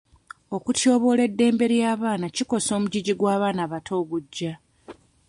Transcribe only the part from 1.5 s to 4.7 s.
ly'abaana kikosa omugigi gw'abaana abato ogujja.